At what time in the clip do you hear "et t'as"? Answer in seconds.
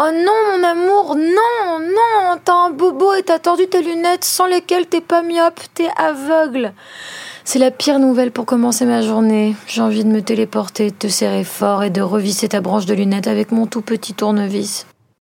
3.14-3.40